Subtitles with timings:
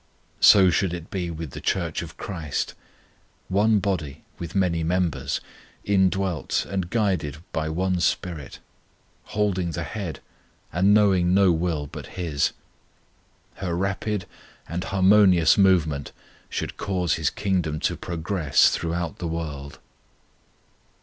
[0.39, 2.73] So should it be with the Church of CHRIST;
[3.49, 5.39] one body with many members,
[5.85, 8.57] indwelt and guided by one SPIRIT;
[9.25, 10.19] holding the HEAD,
[10.73, 12.51] and knowing no will but His;
[13.57, 14.25] her rapid
[14.67, 16.13] and harmonious movement
[16.49, 19.77] should cause His kingdom to progress throughout the world.